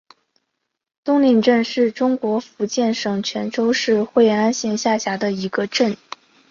[1.03, 5.95] 东岭镇是中国福建省泉州市惠安县下辖的一个镇。